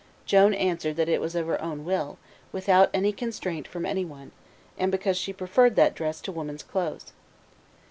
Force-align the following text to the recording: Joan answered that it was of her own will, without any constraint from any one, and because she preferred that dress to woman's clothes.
Joan 0.25 0.55
answered 0.55 0.95
that 0.95 1.09
it 1.09 1.21
was 1.21 1.35
of 1.35 1.45
her 1.45 1.61
own 1.61 1.85
will, 1.85 2.17
without 2.51 2.89
any 2.91 3.11
constraint 3.13 3.67
from 3.67 3.85
any 3.85 4.03
one, 4.03 4.31
and 4.75 4.91
because 4.91 5.15
she 5.15 5.31
preferred 5.31 5.75
that 5.75 5.93
dress 5.93 6.21
to 6.21 6.31
woman's 6.31 6.63
clothes. 6.63 7.13